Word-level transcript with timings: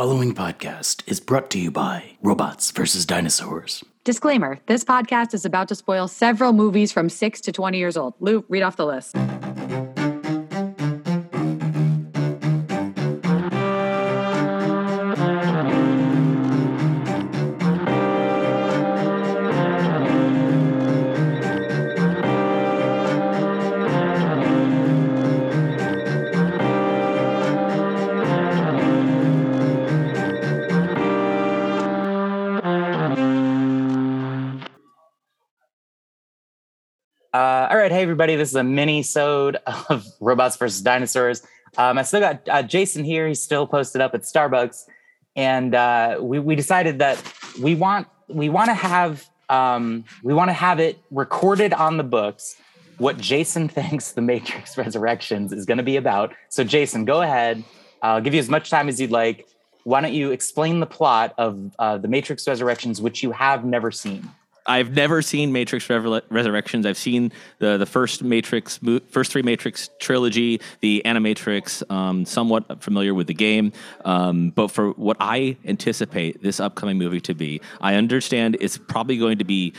following 0.00 0.32
podcast 0.34 1.02
is 1.06 1.20
brought 1.20 1.50
to 1.50 1.58
you 1.58 1.70
by 1.70 2.02
Robots 2.22 2.70
vs. 2.70 3.04
Dinosaurs. 3.04 3.84
Disclaimer 4.02 4.58
this 4.64 4.82
podcast 4.82 5.34
is 5.34 5.44
about 5.44 5.68
to 5.68 5.74
spoil 5.74 6.08
several 6.08 6.54
movies 6.54 6.90
from 6.90 7.10
6 7.10 7.40
to 7.42 7.52
20 7.52 7.76
years 7.76 7.98
old. 7.98 8.14
Lou, 8.18 8.42
read 8.48 8.62
off 8.62 8.76
the 8.76 8.86
list. 8.86 9.14
All 37.70 37.76
right, 37.76 37.92
hey 37.92 38.02
everybody, 38.02 38.34
this 38.34 38.48
is 38.48 38.56
a 38.56 38.64
mini-sode 38.64 39.56
of 39.88 40.04
Robots 40.20 40.56
versus 40.56 40.82
Dinosaurs. 40.82 41.46
Um, 41.78 41.98
I 41.98 42.02
still 42.02 42.18
got 42.18 42.48
uh, 42.48 42.64
Jason 42.64 43.04
here. 43.04 43.28
He's 43.28 43.40
still 43.40 43.64
posted 43.64 44.00
up 44.00 44.12
at 44.12 44.22
Starbucks, 44.22 44.86
and 45.36 45.72
uh, 45.72 46.18
we 46.20 46.40
we 46.40 46.56
decided 46.56 46.98
that 46.98 47.22
we 47.62 47.76
want 47.76 48.08
we 48.26 48.48
want 48.48 48.70
to 48.70 48.74
have 48.74 49.24
um, 49.48 50.04
we 50.24 50.34
want 50.34 50.48
to 50.48 50.52
have 50.52 50.80
it 50.80 50.98
recorded 51.12 51.72
on 51.72 51.96
the 51.96 52.02
books 52.02 52.56
what 52.98 53.18
Jason 53.18 53.68
thinks 53.78 54.12
the 54.12 54.20
Matrix 54.20 54.76
Resurrections 54.76 55.52
is 55.52 55.64
going 55.64 55.78
to 55.78 55.84
be 55.84 55.94
about. 55.94 56.34
So, 56.48 56.64
Jason, 56.64 57.04
go 57.04 57.22
ahead. 57.22 57.62
I'll 58.02 58.20
give 58.20 58.34
you 58.34 58.40
as 58.40 58.48
much 58.48 58.68
time 58.68 58.88
as 58.88 59.00
you'd 59.00 59.12
like. 59.12 59.46
Why 59.84 60.00
don't 60.00 60.12
you 60.12 60.32
explain 60.32 60.80
the 60.80 60.86
plot 60.86 61.34
of 61.38 61.70
uh, 61.78 61.98
the 61.98 62.08
Matrix 62.08 62.48
Resurrections, 62.48 63.00
which 63.00 63.22
you 63.22 63.30
have 63.30 63.64
never 63.64 63.92
seen? 63.92 64.28
I've 64.66 64.94
never 64.94 65.22
seen 65.22 65.52
Matrix 65.52 65.88
Resurrections. 65.88 66.86
I've 66.86 66.98
seen 66.98 67.32
the 67.58 67.76
the 67.76 67.86
first 67.86 68.22
Matrix, 68.22 68.78
first 69.08 69.32
three 69.32 69.42
Matrix 69.42 69.90
trilogy, 69.98 70.60
the 70.80 71.02
Animatrix. 71.04 71.88
Um, 71.90 72.24
somewhat 72.24 72.82
familiar 72.82 73.14
with 73.14 73.26
the 73.26 73.34
game, 73.34 73.72
um, 74.04 74.50
but 74.50 74.68
for 74.68 74.90
what 74.90 75.16
I 75.20 75.56
anticipate 75.64 76.42
this 76.42 76.60
upcoming 76.60 76.98
movie 76.98 77.20
to 77.22 77.34
be, 77.34 77.60
I 77.80 77.94
understand 77.94 78.56
it's 78.60 78.78
probably 78.78 79.16
going 79.16 79.38
to 79.38 79.44
be 79.44 79.74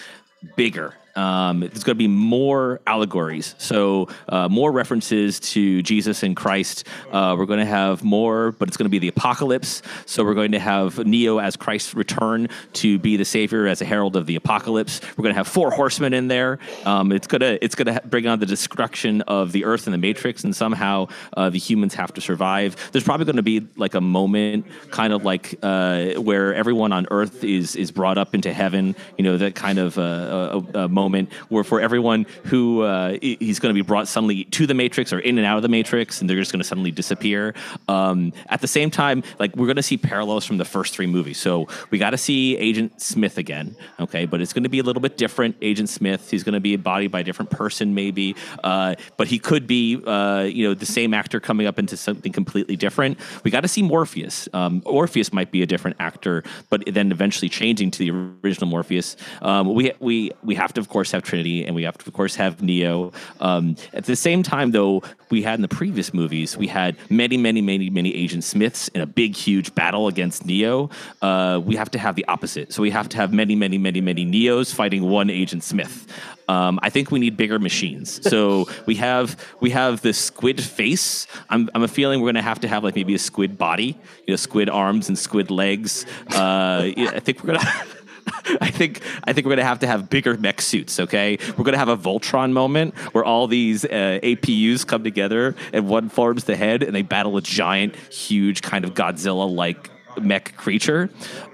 bigger. 0.55 0.95
Um, 1.15 1.61
there's 1.61 1.83
going 1.83 1.95
to 1.95 2.03
be 2.03 2.07
more 2.07 2.79
allegories, 2.87 3.55
so 3.57 4.09
uh, 4.29 4.47
more 4.49 4.71
references 4.71 5.39
to 5.39 5.81
Jesus 5.81 6.23
and 6.23 6.35
Christ. 6.35 6.87
Uh, 7.11 7.35
we're 7.37 7.45
going 7.45 7.59
to 7.59 7.65
have 7.65 8.03
more, 8.03 8.51
but 8.53 8.67
it's 8.67 8.77
going 8.77 8.85
to 8.85 8.89
be 8.89 8.99
the 8.99 9.07
apocalypse. 9.07 9.81
So 10.05 10.23
we're 10.23 10.33
going 10.33 10.53
to 10.53 10.59
have 10.59 11.05
Neo 11.05 11.39
as 11.39 11.55
Christ's 11.55 11.93
return 11.93 12.47
to 12.73 12.99
be 12.99 13.17
the 13.17 13.25
savior 13.25 13.67
as 13.67 13.81
a 13.81 13.85
herald 13.85 14.15
of 14.15 14.25
the 14.25 14.35
apocalypse. 14.35 15.01
We're 15.17 15.23
going 15.23 15.33
to 15.33 15.37
have 15.37 15.47
four 15.47 15.71
horsemen 15.71 16.13
in 16.13 16.27
there. 16.27 16.59
Um, 16.85 17.11
it's 17.11 17.27
gonna 17.27 17.57
it's 17.61 17.75
gonna 17.75 18.01
bring 18.05 18.27
on 18.27 18.39
the 18.39 18.45
destruction 18.45 19.21
of 19.23 19.51
the 19.51 19.65
Earth 19.65 19.87
and 19.87 19.93
the 19.93 19.97
Matrix, 19.97 20.43
and 20.43 20.55
somehow 20.55 21.07
uh, 21.35 21.49
the 21.49 21.59
humans 21.59 21.93
have 21.95 22.13
to 22.13 22.21
survive. 22.21 22.75
There's 22.91 23.03
probably 23.03 23.25
going 23.25 23.35
to 23.37 23.43
be 23.43 23.67
like 23.75 23.93
a 23.93 24.01
moment, 24.01 24.65
kind 24.89 25.13
of 25.13 25.23
like 25.23 25.55
uh, 25.61 26.13
where 26.13 26.53
everyone 26.53 26.93
on 26.93 27.07
Earth 27.11 27.43
is 27.43 27.75
is 27.75 27.91
brought 27.91 28.17
up 28.17 28.33
into 28.33 28.53
heaven. 28.53 28.95
You 29.17 29.23
know 29.23 29.37
that 29.37 29.55
kind 29.55 29.79
of 29.79 29.97
uh, 29.97 30.61
a, 30.73 30.79
a 30.85 30.87
moment 31.03 31.25
where 31.53 31.65
for 31.71 31.79
everyone 31.87 32.21
who 32.51 32.61
uh, 32.81 33.17
he's 33.21 33.59
going 33.61 33.73
to 33.73 33.79
be 33.83 33.87
brought 33.91 34.07
suddenly 34.07 34.39
to 34.57 34.63
the 34.71 34.77
Matrix 34.83 35.13
or 35.13 35.19
in 35.19 35.37
and 35.39 35.45
out 35.49 35.57
of 35.59 35.63
the 35.67 35.73
Matrix, 35.77 36.09
and 36.19 36.25
they're 36.27 36.41
just 36.43 36.51
going 36.53 36.63
to 36.65 36.69
suddenly 36.71 36.91
disappear. 37.01 37.41
Um, 37.87 38.33
at 38.55 38.59
the 38.61 38.71
same 38.77 38.89
time, 38.91 39.17
like 39.39 39.51
we're 39.57 39.69
going 39.71 39.83
to 39.85 39.89
see 39.91 39.97
parallels 39.97 40.45
from 40.45 40.57
the 40.57 40.69
first 40.75 40.89
three 40.95 41.07
movies. 41.07 41.37
So 41.47 41.67
we 41.91 41.97
got 42.05 42.11
to 42.11 42.21
see 42.27 42.41
Agent 42.69 43.01
Smith 43.01 43.37
again, 43.37 43.67
okay? 43.99 44.23
But 44.31 44.37
it's 44.41 44.53
going 44.53 44.67
to 44.69 44.73
be 44.77 44.79
a 44.79 44.83
little 44.83 45.01
bit 45.07 45.15
different. 45.17 45.55
Agent 45.61 45.89
Smith, 45.89 46.21
he's 46.31 46.43
going 46.43 46.59
to 46.61 46.65
be 46.69 46.73
embodied 46.73 47.11
by 47.11 47.21
a 47.21 47.23
different 47.23 47.51
person, 47.51 47.93
maybe, 47.93 48.35
uh, 48.63 48.95
but 49.17 49.27
he 49.27 49.39
could 49.39 49.65
be, 49.67 50.01
uh, 50.05 50.43
you 50.57 50.63
know, 50.67 50.73
the 50.73 50.91
same 50.99 51.13
actor 51.13 51.39
coming 51.39 51.67
up 51.67 51.77
into 51.79 51.95
something 51.97 52.31
completely 52.31 52.75
different. 52.75 53.17
We 53.43 53.51
got 53.51 53.61
to 53.61 53.71
see 53.75 53.81
Morpheus. 53.81 54.47
Um, 54.53 54.81
Morpheus 54.85 55.31
might 55.31 55.51
be 55.51 55.61
a 55.61 55.65
different 55.65 55.97
actor, 55.99 56.43
but 56.69 56.79
then 56.87 57.11
eventually 57.11 57.49
changing 57.49 57.91
to 57.91 57.99
the 58.03 58.11
original 58.43 58.69
Morpheus. 58.69 59.17
Um, 59.41 59.73
we 59.73 59.91
we 59.99 60.31
we 60.43 60.55
have 60.55 60.73
to, 60.73 60.81
course, 60.91 61.11
have 61.11 61.23
Trinity, 61.23 61.65
and 61.65 61.73
we 61.73 61.83
have 61.83 61.97
to, 61.97 62.07
of 62.07 62.13
course, 62.13 62.35
have 62.35 62.61
Neo. 62.61 63.11
Um, 63.39 63.75
at 63.93 64.05
the 64.05 64.15
same 64.15 64.43
time, 64.43 64.71
though, 64.71 65.01
we 65.31 65.41
had 65.41 65.55
in 65.55 65.61
the 65.61 65.67
previous 65.67 66.13
movies, 66.13 66.55
we 66.55 66.67
had 66.67 66.95
many, 67.09 67.37
many, 67.37 67.61
many, 67.61 67.89
many 67.89 68.13
Agent 68.13 68.43
Smiths 68.43 68.89
in 68.89 69.01
a 69.01 69.07
big, 69.07 69.35
huge 69.35 69.73
battle 69.73 70.07
against 70.07 70.45
Neo. 70.45 70.89
Uh, 71.21 71.59
we 71.63 71.75
have 71.75 71.89
to 71.91 71.99
have 71.99 72.15
the 72.15 72.25
opposite. 72.25 72.71
So 72.73 72.81
we 72.81 72.91
have 72.91 73.09
to 73.09 73.17
have 73.17 73.33
many, 73.33 73.55
many, 73.55 73.77
many, 73.77 74.01
many 74.01 74.25
Neos 74.25 74.73
fighting 74.73 75.03
one 75.03 75.29
Agent 75.29 75.63
Smith. 75.63 76.07
Um, 76.47 76.79
I 76.83 76.89
think 76.89 77.11
we 77.11 77.19
need 77.19 77.37
bigger 77.37 77.59
machines. 77.59 78.19
So 78.29 78.67
we 78.85 78.95
have 78.95 79.37
we 79.61 79.69
have 79.69 80.01
the 80.01 80.13
squid 80.13 80.61
face. 80.61 81.25
I'm 81.49 81.69
I'm 81.73 81.83
a 81.83 81.87
feeling 81.87 82.19
we're 82.19 82.27
gonna 82.27 82.41
have 82.41 82.59
to 82.61 82.67
have 82.67 82.83
like 82.83 82.95
maybe 82.95 83.15
a 83.15 83.19
squid 83.19 83.57
body, 83.57 83.97
you 84.27 84.33
know, 84.33 84.35
squid 84.35 84.69
arms 84.69 85.07
and 85.07 85.17
squid 85.17 85.49
legs. 85.49 86.05
Uh, 86.35 86.91
I 86.97 87.19
think 87.21 87.43
we're 87.43 87.53
gonna. 87.53 87.73
I 88.61 88.69
think 88.69 89.01
I 89.23 89.33
think 89.33 89.45
we're 89.45 89.51
gonna 89.55 89.63
have 89.63 89.79
to 89.79 89.87
have 89.87 90.09
bigger 90.09 90.37
mech 90.37 90.61
suits. 90.61 90.99
Okay, 90.99 91.37
we're 91.57 91.63
gonna 91.63 91.77
have 91.77 91.89
a 91.89 91.97
Voltron 91.97 92.51
moment 92.51 92.97
where 93.13 93.23
all 93.23 93.47
these 93.47 93.85
uh, 93.85 94.19
APUs 94.23 94.85
come 94.85 95.03
together 95.03 95.55
and 95.73 95.87
one 95.87 96.09
forms 96.09 96.45
the 96.45 96.55
head 96.55 96.83
and 96.83 96.95
they 96.95 97.01
battle 97.01 97.37
a 97.37 97.41
giant, 97.41 97.95
huge 97.95 98.61
kind 98.61 98.85
of 98.85 98.93
Godzilla-like 98.93 99.89
mech 100.19 100.55
creature. 100.57 101.09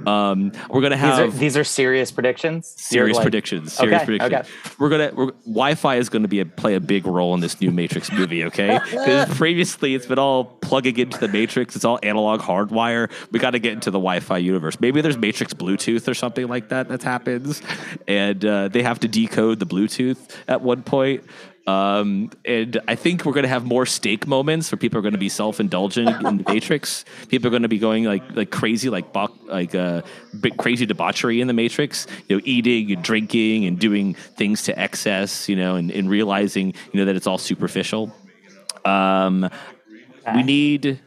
Um, 0.06 0.52
we're 0.70 0.82
gonna 0.82 0.96
These 0.96 1.02
have 1.02 1.20
are 1.20 1.32
these 1.38 1.58
are 1.58 1.64
serious 1.64 2.12
predictions. 2.12 2.68
Serious 2.78 3.16
like- 3.18 3.24
predictions. 3.24 3.74
Serious 3.74 4.02
Okay, 4.02 4.06
predictions. 4.06 4.34
okay. 4.34 4.74
We're 4.80 4.90
gonna 4.90 5.12
we're, 5.14 5.32
Wi-Fi 5.46 5.96
is 5.98 6.10
gonna 6.10 6.28
be 6.28 6.40
a, 6.40 6.46
play 6.46 6.76
a 6.76 6.80
big 6.80 7.06
role 7.06 7.34
in 7.34 7.40
this 7.40 7.60
new 7.62 7.72
Matrix 7.72 8.12
movie. 8.12 8.44
Okay, 8.46 8.80
because 8.90 9.36
previously 9.38 9.96
it's 9.96 10.06
been 10.06 10.20
all 10.20 10.46
plugging 10.46 10.98
into 10.98 11.18
the 11.20 11.28
Matrix. 11.28 11.76
It's 11.76 11.86
all 11.86 12.00
analog 12.04 12.42
hardwire. 12.42 13.12
We 13.32 13.40
got 13.40 13.52
to 13.52 13.60
get 13.60 13.74
into 13.74 13.92
the 13.92 14.00
Wi-Fi 14.00 14.38
universe. 14.38 14.80
Maybe 14.80 15.02
there's 15.02 15.18
Matrix 15.18 15.54
Bluetooth 15.54 16.08
or 16.08 16.14
something 16.14 16.48
like 16.48 16.70
that 16.70 16.88
that 16.90 17.04
happens, 17.04 17.62
and 18.08 18.44
uh, 18.46 18.68
they 18.70 18.84
have 18.84 19.00
to 19.02 19.08
decode 19.08 19.60
the 19.60 19.66
Bluetooth 19.66 20.18
at 20.48 20.62
one 20.62 20.84
point. 20.84 21.24
Um, 21.68 22.32
and 22.46 22.80
I 22.88 22.96
think 22.96 23.26
we're 23.26 23.34
going 23.34 23.44
to 23.44 23.50
have 23.50 23.66
more 23.66 23.86
steak 23.86 24.26
moments 24.26 24.72
where 24.72 24.78
people 24.80 24.98
are 25.00 25.02
going 25.02 25.12
to 25.14 25.18
be 25.20 25.28
self-indulgent 25.28 26.26
in 26.26 26.38
the 26.38 26.44
Matrix. 26.48 27.04
People 27.28 27.48
are 27.48 27.50
going 27.50 27.64
to 27.64 27.68
be 27.68 27.78
going 27.78 28.06
like 28.06 28.24
like 28.36 28.52
crazy, 28.52 28.90
like 28.90 29.12
bo- 29.12 29.36
like 29.48 29.76
uh, 29.76 30.02
big 30.40 30.56
crazy 30.56 30.86
debauchery 30.86 31.42
in 31.42 31.48
the 31.48 31.54
Matrix. 31.54 32.08
You 32.30 32.38
know, 32.38 32.42
eating 32.46 32.92
and 32.94 33.04
drinking 33.04 33.66
and 33.66 33.78
doing 33.78 34.14
things 34.14 34.64
to 34.64 34.80
excess. 34.80 35.50
You 35.50 35.58
know, 35.58 35.76
and, 35.76 35.92
and 35.92 36.10
realizing 36.10 36.68
you 36.94 37.00
know 37.02 37.06
that 37.06 37.18
it's 37.18 37.28
all 37.28 37.38
superficial. 37.38 38.14
Um, 38.86 39.50
we 40.34 40.44
need. 40.44 41.02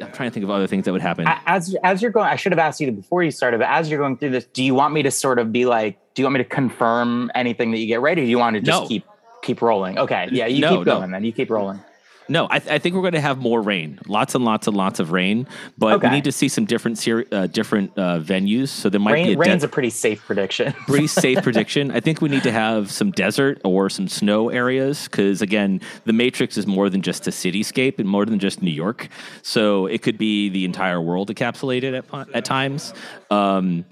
I'm 0.00 0.12
trying 0.12 0.30
to 0.30 0.32
think 0.32 0.44
of 0.44 0.50
other 0.50 0.66
things 0.66 0.84
that 0.86 0.92
would 0.92 1.02
happen. 1.02 1.26
As 1.46 1.76
as 1.82 2.00
you're 2.00 2.12
going, 2.12 2.26
I 2.26 2.36
should 2.36 2.52
have 2.52 2.58
asked 2.60 2.80
you 2.80 2.90
before 2.92 3.22
you 3.24 3.30
started. 3.32 3.58
But 3.58 3.68
as 3.68 3.90
you're 3.90 3.98
going 3.98 4.16
through 4.18 4.30
this, 4.30 4.44
do 4.46 4.62
you 4.62 4.74
want 4.74 4.94
me 4.94 5.02
to 5.02 5.10
sort 5.10 5.38
of 5.40 5.52
be 5.52 5.66
like, 5.66 5.98
do 6.14 6.22
you 6.22 6.26
want 6.26 6.34
me 6.34 6.44
to 6.44 6.48
confirm 6.48 7.30
anything 7.34 7.72
that 7.72 7.78
you 7.78 7.86
get 7.86 8.00
ready? 8.00 8.22
Or 8.22 8.24
do 8.24 8.30
you 8.30 8.38
want 8.38 8.54
to 8.54 8.60
just 8.62 8.82
No. 8.82 8.88
keep 8.88 9.04
keep 9.42 9.62
rolling? 9.62 9.98
Okay, 9.98 10.28
yeah, 10.32 10.46
you 10.46 10.60
No, 10.60 10.78
keep 10.78 10.86
no. 10.86 10.98
going 10.98 11.10
then. 11.10 11.24
You 11.24 11.32
keep 11.32 11.50
rolling. 11.50 11.80
No, 12.28 12.46
I, 12.48 12.60
th- 12.60 12.70
I 12.70 12.78
think 12.78 12.94
we're 12.94 13.00
going 13.00 13.14
to 13.14 13.20
have 13.20 13.38
more 13.38 13.60
rain, 13.60 13.98
lots 14.06 14.36
and 14.36 14.44
lots 14.44 14.68
and 14.68 14.76
lots 14.76 15.00
of 15.00 15.10
rain. 15.10 15.48
But 15.76 15.94
Okay. 15.94 16.06
we 16.08 16.14
need 16.14 16.24
to 16.24 16.30
see 16.32 16.46
some 16.46 16.64
different 16.64 16.96
ser- 16.96 17.26
uh, 17.32 17.48
different 17.48 17.90
uh, 17.98 18.20
venues. 18.20 18.68
So 18.68 18.88
there 18.88 19.00
might 19.00 19.14
be 19.14 19.22
Rain, 19.30 19.34
a 19.34 19.38
rain's 19.40 19.62
de- 19.62 19.66
a 19.66 19.68
pretty 19.68 19.90
safe 19.90 20.24
prediction. 20.24 20.72
pretty 20.86 21.08
safe 21.08 21.42
prediction. 21.42 21.90
I 21.90 21.98
think 21.98 22.20
we 22.20 22.28
need 22.28 22.44
to 22.44 22.52
have 22.52 22.88
some 22.92 23.10
desert 23.10 23.60
or 23.64 23.90
some 23.90 24.06
snow 24.06 24.48
areas 24.48 25.08
because 25.08 25.42
again, 25.42 25.80
the 26.04 26.12
Matrix 26.12 26.56
is 26.56 26.68
more 26.68 26.88
than 26.88 27.02
just 27.02 27.26
a 27.26 27.32
cityscape 27.32 27.98
and 27.98 28.08
more 28.08 28.24
than 28.24 28.38
just 28.38 28.62
New 28.62 28.70
York. 28.70 29.08
So 29.42 29.86
it 29.86 30.00
could 30.02 30.16
be 30.16 30.50
the 30.50 30.64
entire 30.64 31.00
world 31.00 31.34
encapsulated 31.34 31.98
at 31.98 32.28
at 32.32 32.44
times. 32.44 32.94
Um, 33.32 33.86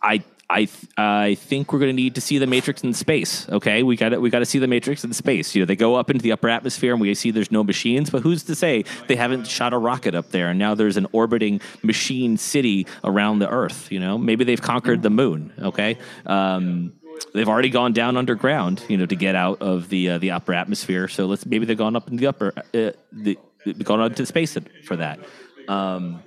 I. 0.00 0.22
I 0.52 0.66
th- 0.66 0.92
I 0.98 1.34
think 1.36 1.72
we're 1.72 1.78
going 1.78 1.88
to 1.88 2.02
need 2.02 2.14
to 2.16 2.20
see 2.20 2.36
the 2.36 2.46
Matrix 2.46 2.84
in 2.84 2.92
space. 2.92 3.48
Okay, 3.48 3.82
we 3.82 3.96
got 3.96 4.20
we 4.20 4.28
got 4.28 4.40
to 4.40 4.44
see 4.44 4.58
the 4.58 4.66
Matrix 4.66 5.02
in 5.02 5.14
space. 5.14 5.54
You 5.54 5.62
know, 5.62 5.66
they 5.66 5.76
go 5.76 5.94
up 5.94 6.10
into 6.10 6.22
the 6.22 6.32
upper 6.32 6.50
atmosphere, 6.50 6.92
and 6.92 7.00
we 7.00 7.14
see 7.14 7.30
there's 7.30 7.50
no 7.50 7.64
machines. 7.64 8.10
But 8.10 8.22
who's 8.22 8.42
to 8.44 8.54
say 8.54 8.84
they 9.08 9.16
haven't 9.16 9.46
shot 9.46 9.72
a 9.72 9.78
rocket 9.78 10.14
up 10.14 10.30
there, 10.30 10.48
and 10.48 10.58
now 10.58 10.74
there's 10.74 10.98
an 10.98 11.06
orbiting 11.12 11.62
machine 11.82 12.36
city 12.36 12.86
around 13.02 13.38
the 13.38 13.48
Earth? 13.48 13.90
You 13.90 13.98
know, 13.98 14.18
maybe 14.18 14.44
they've 14.44 14.60
conquered 14.60 15.00
the 15.00 15.08
moon. 15.08 15.54
Okay, 15.58 15.96
um, 16.26 16.92
they've 17.32 17.48
already 17.48 17.70
gone 17.70 17.94
down 17.94 18.18
underground. 18.18 18.84
You 18.88 18.98
know, 18.98 19.06
to 19.06 19.16
get 19.16 19.34
out 19.34 19.62
of 19.62 19.88
the 19.88 20.10
uh, 20.10 20.18
the 20.18 20.32
upper 20.32 20.52
atmosphere. 20.52 21.08
So 21.08 21.24
let's 21.24 21.46
maybe 21.46 21.64
they've 21.64 21.78
gone 21.78 21.96
up 21.96 22.08
in 22.10 22.16
the 22.16 22.26
upper 22.26 22.52
uh, 22.74 22.92
the 23.10 23.38
gone 23.84 24.00
up 24.02 24.16
to 24.16 24.26
space 24.26 24.58
for 24.84 24.96
that. 24.96 25.18
Um, 25.66 26.22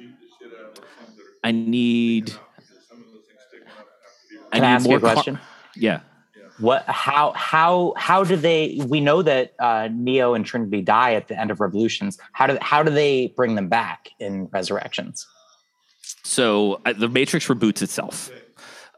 I 1.44 1.52
need. 1.52 2.34
Can 4.52 4.64
I 4.64 4.72
ask 4.72 4.88
you 4.88 4.96
a 4.96 5.00
car- 5.00 5.14
question? 5.14 5.40
yeah. 5.76 6.02
What? 6.58 6.86
How? 6.88 7.34
How? 7.34 7.94
How 7.98 8.24
do 8.24 8.38
they? 8.38 8.80
We 8.88 9.02
know 9.02 9.22
that 9.22 9.54
uh, 9.60 9.90
Neo 9.92 10.36
and 10.36 10.46
Trinity 10.46 10.82
die 10.82 11.14
at 11.14 11.28
the 11.28 11.38
end 11.38 11.52
of 11.52 11.60
Revolutions. 11.60 12.18
How 12.32 12.48
do? 12.48 12.58
How 12.62 12.82
do 12.82 12.92
they 12.92 13.34
bring 13.36 13.56
them 13.56 13.68
back 13.68 14.10
in 14.20 14.46
Resurrections? 14.54 15.28
So 16.24 16.80
uh, 16.86 16.94
the 16.94 17.10
Matrix 17.10 17.48
reboots 17.48 17.82
itself. 17.82 18.32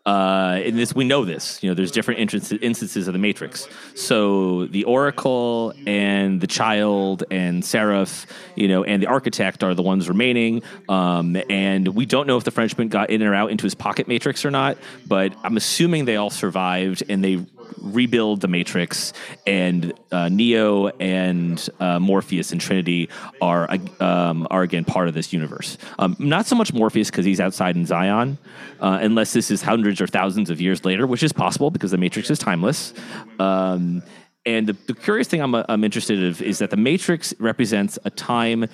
Uh, 0.07 0.61
and 0.63 0.79
this 0.79 0.95
we 0.95 1.03
know 1.03 1.25
this. 1.25 1.61
You 1.61 1.69
know, 1.69 1.73
there's 1.73 1.91
different 1.91 2.21
instances, 2.21 2.57
instances 2.61 3.07
of 3.07 3.13
the 3.13 3.19
Matrix. 3.19 3.67
So 3.93 4.65
the 4.67 4.85
Oracle 4.85 5.73
and 5.85 6.39
the 6.39 6.47
Child 6.47 7.25
and 7.29 7.63
Seraph, 7.63 8.25
you 8.55 8.69
know, 8.69 8.85
and 8.85 9.03
the 9.03 9.07
Architect 9.07 9.65
are 9.65 9.75
the 9.75 9.81
ones 9.81 10.07
remaining. 10.07 10.63
Um, 10.87 11.35
and 11.49 11.89
we 11.89 12.05
don't 12.05 12.25
know 12.25 12.37
if 12.37 12.45
the 12.45 12.51
Frenchman 12.51 12.87
got 12.87 13.09
in 13.09 13.21
or 13.21 13.35
out 13.35 13.51
into 13.51 13.65
his 13.65 13.75
pocket 13.75 14.07
Matrix 14.07 14.45
or 14.45 14.51
not. 14.51 14.77
But 15.05 15.33
I'm 15.43 15.57
assuming 15.57 16.05
they 16.05 16.15
all 16.15 16.29
survived 16.29 17.03
and 17.09 17.21
they 17.21 17.45
rebuild 17.81 18.41
the 18.41 18.47
Matrix, 18.47 19.13
and 19.45 19.93
uh, 20.11 20.29
Neo 20.29 20.87
and 20.87 21.69
uh, 21.79 21.99
Morpheus 21.99 22.51
and 22.51 22.61
Trinity 22.61 23.09
are 23.41 23.69
um, 23.99 24.47
are 24.49 24.63
again 24.63 24.85
part 24.85 25.07
of 25.07 25.13
this 25.13 25.33
universe. 25.33 25.77
Um, 25.99 26.15
not 26.19 26.45
so 26.45 26.55
much 26.55 26.73
Morpheus 26.73 27.09
because 27.09 27.25
he's 27.25 27.39
outside 27.39 27.75
in 27.75 27.85
Zion, 27.85 28.37
uh, 28.79 28.99
unless 29.01 29.33
this 29.33 29.51
is 29.51 29.61
hundreds 29.61 30.01
or 30.01 30.07
thousands 30.07 30.49
of 30.49 30.61
years 30.61 30.85
later, 30.85 31.07
which 31.07 31.23
is 31.23 31.33
possible 31.33 31.71
because 31.71 31.91
the 31.91 31.97
Matrix 31.97 32.29
is 32.29 32.39
timeless. 32.39 32.93
Um, 33.39 34.03
and 34.45 34.67
the, 34.67 34.73
the, 34.87 34.93
curious 34.93 35.27
thing 35.27 35.41
I'm, 35.41 35.53
I'm 35.53 35.83
interested 35.83 36.19
in 36.39 36.45
is 36.45 36.59
that 36.59 36.69
the 36.69 36.77
Matrix 36.77 37.33
represents 37.37 37.99
a 38.05 38.09
time 38.09 38.67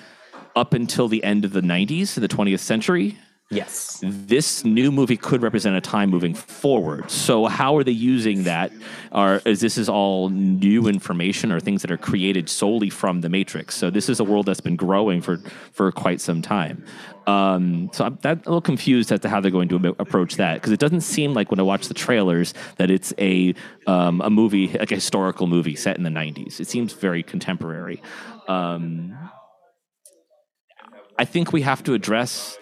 up 0.54 0.72
until 0.72 1.08
the 1.08 1.22
end 1.24 1.44
of 1.44 1.52
the 1.52 1.60
90s, 1.60 2.14
the 2.14 2.28
20th 2.28 2.60
century, 2.60 3.18
Yes. 3.50 4.00
This 4.02 4.64
new 4.64 4.90
movie 4.90 5.18
could 5.18 5.42
represent 5.42 5.76
a 5.76 5.80
time 5.80 6.08
moving 6.08 6.34
forward. 6.34 7.10
So 7.10 7.44
how 7.44 7.76
are 7.76 7.84
they 7.84 7.92
using 7.92 8.44
that? 8.44 8.72
Are 9.12 9.42
is 9.44 9.60
this 9.60 9.76
is 9.76 9.88
all 9.88 10.30
new 10.30 10.88
information 10.88 11.52
or 11.52 11.60
things 11.60 11.82
that 11.82 11.90
are 11.90 11.98
created 11.98 12.48
solely 12.48 12.88
from 12.88 13.20
the 13.20 13.28
Matrix? 13.28 13.76
So 13.76 13.90
this 13.90 14.08
is 14.08 14.18
a 14.18 14.24
world 14.24 14.46
that's 14.46 14.62
been 14.62 14.76
growing 14.76 15.20
for 15.20 15.38
for 15.72 15.92
quite 15.92 16.22
some 16.22 16.40
time. 16.40 16.84
Um, 17.26 17.90
so 17.92 18.06
I'm 18.06 18.18
that, 18.22 18.38
a 18.38 18.48
little 18.48 18.60
confused 18.60 19.12
as 19.12 19.20
to 19.20 19.28
how 19.28 19.40
they're 19.40 19.50
going 19.50 19.68
to 19.68 19.94
approach 19.98 20.36
that 20.36 20.54
because 20.54 20.72
it 20.72 20.80
doesn't 20.80 21.02
seem 21.02 21.34
like 21.34 21.50
when 21.50 21.60
I 21.60 21.64
watch 21.64 21.88
the 21.88 21.94
trailers 21.94 22.54
that 22.76 22.90
it's 22.90 23.12
a 23.18 23.54
um, 23.86 24.22
a 24.22 24.30
movie 24.30 24.68
like 24.68 24.90
a 24.90 24.96
historical 24.96 25.46
movie 25.46 25.76
set 25.76 25.98
in 25.98 26.02
the 26.02 26.10
90s. 26.10 26.60
It 26.60 26.66
seems 26.66 26.94
very 26.94 27.22
contemporary. 27.22 28.02
Um, 28.48 29.16
I 31.18 31.24
think 31.26 31.52
we 31.52 31.62
have 31.62 31.84
to 31.84 31.94
address 31.94 32.58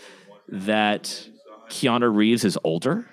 that 0.52 1.28
Keanu 1.68 2.14
Reeves 2.14 2.44
is 2.44 2.58
older, 2.62 3.08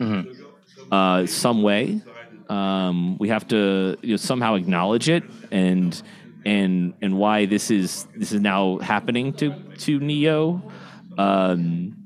mm-hmm. 0.00 0.92
uh, 0.92 1.26
some 1.26 1.62
way. 1.62 2.02
Um, 2.48 3.16
we 3.18 3.28
have 3.28 3.48
to 3.48 3.96
you 4.02 4.10
know, 4.10 4.16
somehow 4.16 4.54
acknowledge 4.54 5.08
it 5.08 5.24
and 5.50 6.00
and 6.44 6.92
and 7.00 7.16
why 7.16 7.46
this 7.46 7.70
is 7.70 8.06
this 8.14 8.32
is 8.32 8.40
now 8.40 8.78
happening 8.78 9.32
to 9.34 9.54
to 9.78 9.98
Neo. 9.98 10.70
Um, 11.16 11.96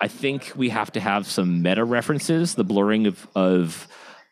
I 0.00 0.08
think 0.08 0.52
we 0.56 0.68
have 0.70 0.92
to 0.92 1.00
have 1.00 1.26
some 1.26 1.62
meta 1.62 1.84
references, 1.84 2.54
the 2.56 2.64
blurring 2.64 3.06
of 3.06 3.26
of 3.34 3.88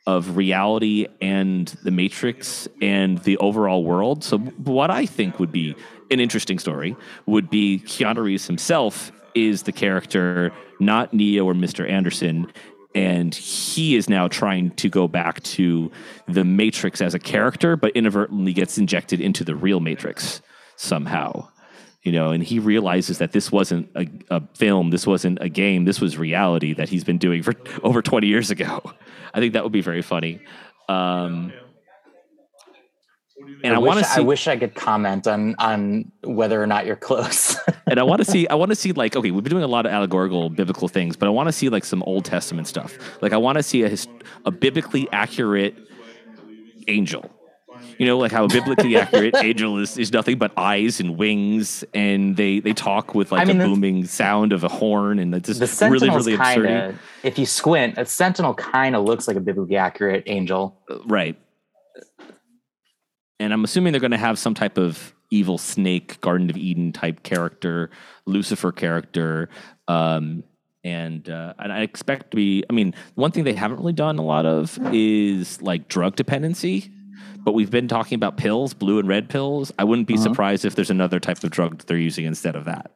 of 0.06 0.36
reality 0.36 1.06
and 1.20 1.68
the 1.84 1.90
Matrix 1.90 2.68
and 2.82 3.18
the 3.18 3.36
overall 3.38 3.84
world. 3.84 4.24
So, 4.24 4.38
what 4.38 4.90
I 4.90 5.06
think 5.06 5.38
would 5.38 5.52
be 5.52 5.76
an 6.10 6.20
interesting 6.20 6.58
story 6.58 6.96
would 7.26 7.50
be 7.50 7.82
Keanu 7.84 8.24
Reeves 8.24 8.46
himself 8.46 9.12
is 9.34 9.62
the 9.62 9.72
character, 9.72 10.52
not 10.78 11.12
Neo 11.14 11.44
or 11.44 11.54
Mr. 11.54 11.88
Anderson. 11.88 12.50
And 12.94 13.32
he 13.34 13.94
is 13.94 14.08
now 14.08 14.26
trying 14.26 14.70
to 14.72 14.88
go 14.88 15.06
back 15.06 15.40
to 15.44 15.92
the 16.26 16.44
Matrix 16.44 17.00
as 17.00 17.14
a 17.14 17.20
character, 17.20 17.76
but 17.76 17.92
inadvertently 17.94 18.52
gets 18.52 18.78
injected 18.78 19.20
into 19.20 19.44
the 19.44 19.54
real 19.54 19.78
Matrix 19.78 20.42
somehow. 20.76 21.48
You 22.02 22.12
know, 22.12 22.32
and 22.32 22.42
he 22.42 22.58
realizes 22.58 23.18
that 23.18 23.32
this 23.32 23.52
wasn't 23.52 23.90
a, 23.94 24.06
a 24.30 24.42
film, 24.54 24.90
this 24.90 25.06
wasn't 25.06 25.38
a 25.40 25.48
game, 25.48 25.84
this 25.84 26.00
was 26.00 26.16
reality 26.16 26.72
that 26.74 26.88
he's 26.88 27.04
been 27.04 27.18
doing 27.18 27.42
for 27.42 27.54
over 27.82 28.02
20 28.02 28.26
years 28.26 28.50
ago. 28.50 28.80
I 29.34 29.38
think 29.38 29.52
that 29.52 29.62
would 29.62 29.72
be 29.72 29.82
very 29.82 30.02
funny. 30.02 30.40
Um, 30.88 31.52
and 33.62 33.74
I, 33.74 33.76
I 33.76 33.78
want 33.78 33.98
to 33.98 34.04
see. 34.04 34.20
I 34.20 34.24
wish 34.24 34.48
I 34.48 34.56
could 34.56 34.74
comment 34.74 35.26
on 35.26 35.54
on 35.58 36.10
whether 36.24 36.62
or 36.62 36.66
not 36.66 36.86
you're 36.86 36.96
close. 36.96 37.56
and 37.86 37.98
I 38.00 38.02
want 38.02 38.24
to 38.24 38.30
see. 38.30 38.48
I 38.48 38.54
want 38.54 38.70
to 38.70 38.76
see 38.76 38.92
like 38.92 39.16
okay, 39.16 39.30
we've 39.30 39.44
been 39.44 39.50
doing 39.50 39.64
a 39.64 39.68
lot 39.68 39.86
of 39.86 39.92
allegorical 39.92 40.50
biblical 40.50 40.88
things, 40.88 41.16
but 41.16 41.26
I 41.26 41.30
want 41.30 41.48
to 41.48 41.52
see 41.52 41.68
like 41.68 41.84
some 41.84 42.02
Old 42.04 42.24
Testament 42.24 42.68
stuff. 42.68 42.96
Like 43.22 43.32
I 43.32 43.36
want 43.36 43.56
to 43.56 43.62
see 43.62 43.82
a 43.82 43.88
his, 43.88 44.06
a 44.44 44.50
biblically 44.50 45.08
accurate 45.12 45.76
angel. 46.88 47.30
You 47.98 48.06
know, 48.06 48.18
like 48.18 48.32
how 48.32 48.44
a 48.44 48.48
biblically 48.48 48.96
accurate 49.00 49.34
angel 49.36 49.78
is, 49.78 49.98
is 49.98 50.12
nothing 50.12 50.38
but 50.38 50.52
eyes 50.56 51.00
and 51.00 51.16
wings, 51.18 51.84
and 51.92 52.36
they, 52.36 52.60
they 52.60 52.72
talk 52.72 53.14
with 53.14 53.30
like 53.30 53.42
I 53.42 53.44
mean, 53.44 53.60
a 53.60 53.64
booming 53.64 54.06
sound 54.06 54.52
of 54.52 54.64
a 54.64 54.68
horn, 54.68 55.18
and 55.18 55.34
it's 55.34 55.46
just 55.46 55.80
the 55.80 55.88
really 55.90 56.08
really 56.08 56.36
kinda, 56.36 56.86
absurd. 56.88 56.98
If 57.22 57.38
you 57.38 57.46
squint, 57.46 57.98
a 57.98 58.06
sentinel 58.06 58.54
kind 58.54 58.96
of 58.96 59.04
looks 59.04 59.28
like 59.28 59.36
a 59.36 59.40
biblically 59.40 59.76
accurate 59.76 60.24
angel, 60.26 60.76
right? 61.06 61.36
And 63.40 63.52
I'm 63.52 63.64
assuming 63.64 63.92
they're 63.92 64.00
going 64.00 64.10
to 64.12 64.18
have 64.18 64.38
some 64.38 64.54
type 64.54 64.78
of 64.78 65.14
evil 65.30 65.58
snake, 65.58 66.20
Garden 66.20 66.50
of 66.50 66.56
Eden 66.56 66.92
type 66.92 67.22
character, 67.22 67.90
Lucifer 68.26 68.70
character, 68.70 69.48
um, 69.88 70.44
and 70.84 71.28
uh, 71.28 71.54
and 71.58 71.72
I 71.72 71.80
expect 71.80 72.30
to 72.30 72.36
be. 72.36 72.64
I 72.70 72.72
mean, 72.72 72.94
one 73.14 73.32
thing 73.32 73.44
they 73.44 73.54
haven't 73.54 73.78
really 73.78 73.92
done 73.92 74.18
a 74.18 74.22
lot 74.22 74.46
of 74.46 74.78
is 74.92 75.60
like 75.60 75.88
drug 75.88 76.14
dependency. 76.16 76.92
But 77.42 77.52
we've 77.52 77.70
been 77.70 77.88
talking 77.88 78.16
about 78.16 78.36
pills, 78.36 78.74
blue 78.74 78.98
and 78.98 79.08
red 79.08 79.30
pills. 79.30 79.72
I 79.78 79.84
wouldn't 79.84 80.06
be 80.06 80.14
uh-huh. 80.14 80.24
surprised 80.24 80.66
if 80.66 80.74
there's 80.74 80.90
another 80.90 81.18
type 81.18 81.42
of 81.42 81.50
drug 81.50 81.78
that 81.78 81.86
they're 81.86 81.96
using 81.96 82.26
instead 82.26 82.54
of 82.54 82.66
that. 82.66 82.92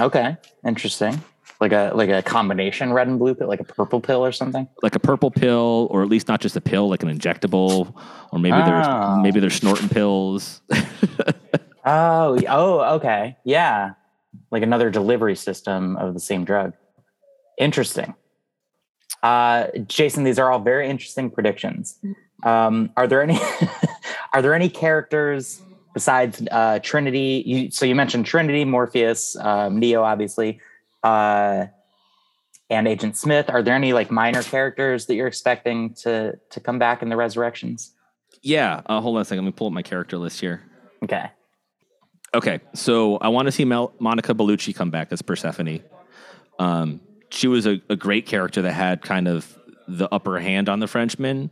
Okay, 0.00 0.36
interesting 0.64 1.22
like 1.60 1.72
a 1.72 1.92
like 1.94 2.08
a 2.08 2.22
combination 2.22 2.92
red 2.92 3.08
and 3.08 3.18
blue 3.18 3.34
pill, 3.34 3.48
like 3.48 3.60
a 3.60 3.64
purple 3.64 4.00
pill 4.00 4.24
or 4.24 4.32
something. 4.32 4.68
Like 4.82 4.94
a 4.94 5.00
purple 5.00 5.30
pill, 5.30 5.88
or 5.90 6.02
at 6.02 6.08
least 6.08 6.28
not 6.28 6.40
just 6.40 6.56
a 6.56 6.60
pill, 6.60 6.88
like 6.88 7.02
an 7.02 7.16
injectable, 7.16 7.94
or 8.32 8.38
maybe 8.38 8.56
oh. 8.56 8.64
there's 8.64 9.22
maybe 9.22 9.40
they're 9.40 9.50
snorting 9.50 9.88
pills. 9.88 10.60
oh, 11.84 12.38
oh, 12.48 12.94
okay, 12.96 13.36
yeah, 13.44 13.92
like 14.50 14.62
another 14.62 14.90
delivery 14.90 15.34
system 15.34 15.96
of 15.96 16.14
the 16.14 16.20
same 16.20 16.44
drug. 16.44 16.74
Interesting. 17.58 18.14
Uh, 19.22 19.66
Jason, 19.86 20.22
these 20.22 20.38
are 20.38 20.52
all 20.52 20.60
very 20.60 20.88
interesting 20.88 21.28
predictions. 21.28 21.98
Um, 22.44 22.90
are 22.96 23.08
there 23.08 23.20
any 23.20 23.40
are 24.32 24.42
there 24.42 24.54
any 24.54 24.68
characters 24.68 25.60
besides 25.92 26.40
uh, 26.52 26.78
Trinity? 26.84 27.42
You, 27.44 27.70
so 27.72 27.84
you 27.84 27.96
mentioned 27.96 28.26
Trinity, 28.26 28.64
Morpheus, 28.64 29.34
um, 29.40 29.80
Neo, 29.80 30.04
obviously 30.04 30.60
uh, 31.02 31.66
and 32.70 32.88
Agent 32.88 33.16
Smith. 33.16 33.48
Are 33.48 33.62
there 33.62 33.74
any 33.74 33.92
like 33.92 34.10
minor 34.10 34.42
characters 34.42 35.06
that 35.06 35.14
you're 35.14 35.26
expecting 35.26 35.94
to 36.02 36.38
to 36.50 36.60
come 36.60 36.78
back 36.78 37.02
in 37.02 37.08
the 37.08 37.16
Resurrections? 37.16 37.94
Yeah, 38.42 38.82
uh, 38.86 39.00
hold 39.00 39.16
on 39.16 39.22
a 39.22 39.24
second. 39.24 39.44
Let 39.44 39.48
me 39.48 39.56
pull 39.56 39.68
up 39.68 39.72
my 39.72 39.82
character 39.82 40.18
list 40.18 40.40
here. 40.40 40.62
Okay. 41.02 41.30
Okay, 42.34 42.60
so 42.74 43.16
I 43.16 43.28
want 43.28 43.46
to 43.46 43.52
see 43.52 43.64
Mel- 43.64 43.94
Monica 43.98 44.34
Bellucci 44.34 44.74
come 44.74 44.90
back 44.90 45.08
as 45.12 45.22
Persephone. 45.22 45.80
Um, 46.58 47.00
she 47.30 47.48
was 47.48 47.66
a, 47.66 47.80
a, 47.88 47.96
great 47.96 48.26
character 48.26 48.60
that 48.62 48.72
had 48.72 49.00
kind 49.00 49.28
of 49.28 49.58
the 49.86 50.08
upper 50.12 50.38
hand 50.38 50.68
on 50.68 50.80
the 50.80 50.86
Frenchman. 50.86 51.50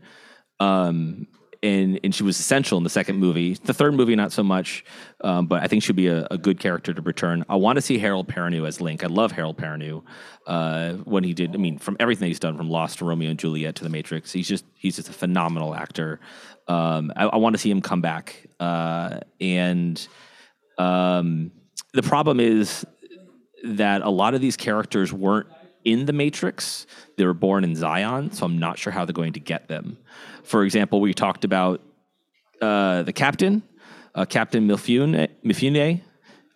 Um, 0.60 1.28
and 1.62 2.00
and 2.02 2.14
she 2.14 2.22
was 2.22 2.38
essential 2.38 2.78
in 2.78 2.84
the 2.84 2.90
second 2.90 3.16
movie. 3.16 3.54
The 3.54 3.74
third 3.74 3.94
movie, 3.94 4.14
not 4.16 4.32
so 4.32 4.42
much, 4.42 4.84
um, 5.22 5.46
but 5.46 5.62
I 5.62 5.66
think 5.66 5.82
she'd 5.82 5.96
be 5.96 6.08
a, 6.08 6.26
a, 6.30 6.38
good 6.38 6.60
character 6.60 6.92
to 6.92 7.02
return. 7.02 7.44
I 7.48 7.56
want 7.56 7.76
to 7.76 7.82
see 7.82 7.98
Harold 7.98 8.28
Perrineau 8.28 8.66
as 8.66 8.80
Link. 8.80 9.02
I 9.02 9.06
love 9.06 9.32
Harold 9.32 9.56
Perrineau 9.56 10.02
uh, 10.46 10.94
when 11.04 11.24
he 11.24 11.34
did. 11.34 11.54
I 11.54 11.58
mean, 11.58 11.78
from 11.78 11.96
everything 12.00 12.28
he's 12.28 12.40
done, 12.40 12.56
from 12.56 12.70
Lost 12.70 12.98
to 12.98 13.04
Romeo 13.04 13.30
and 13.30 13.38
Juliet 13.38 13.74
to 13.76 13.84
The 13.84 13.90
Matrix, 13.90 14.32
he's 14.32 14.48
just 14.48 14.64
he's 14.74 14.96
just 14.96 15.08
a 15.08 15.12
phenomenal 15.12 15.74
actor. 15.74 16.20
Um, 16.68 17.12
I, 17.16 17.26
I 17.26 17.36
want 17.36 17.54
to 17.54 17.58
see 17.58 17.70
him 17.70 17.80
come 17.80 18.00
back. 18.00 18.46
Uh, 18.58 19.20
and 19.40 20.06
um, 20.78 21.52
the 21.92 22.02
problem 22.02 22.40
is 22.40 22.84
that 23.64 24.02
a 24.02 24.10
lot 24.10 24.34
of 24.34 24.40
these 24.40 24.56
characters 24.56 25.12
weren't 25.12 25.48
in 25.86 26.04
the 26.04 26.12
Matrix. 26.12 26.86
They 27.16 27.24
were 27.24 27.32
born 27.32 27.64
in 27.64 27.74
Zion, 27.74 28.32
so 28.32 28.44
I'm 28.44 28.58
not 28.58 28.78
sure 28.78 28.92
how 28.92 29.06
they're 29.06 29.14
going 29.14 29.32
to 29.34 29.40
get 29.40 29.68
them. 29.68 29.96
For 30.42 30.64
example, 30.64 31.00
we 31.00 31.14
talked 31.14 31.44
about 31.44 31.80
uh, 32.60 33.02
the 33.02 33.12
captain, 33.12 33.62
uh, 34.14 34.26
Captain 34.26 34.66
Mifune. 34.68 35.28
Mifune 35.44 36.02